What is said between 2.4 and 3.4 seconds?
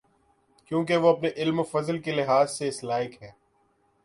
سے اس لائق ہیں۔